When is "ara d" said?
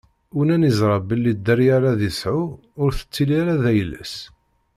3.41-3.63